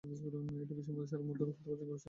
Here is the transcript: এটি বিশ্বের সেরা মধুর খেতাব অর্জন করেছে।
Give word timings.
এটি 0.03 0.73
বিশ্বের 0.77 1.07
সেরা 1.09 1.23
মধুর 1.27 1.47
খেতাব 1.49 1.71
অর্জন 1.71 1.89
করেছে। 1.89 1.99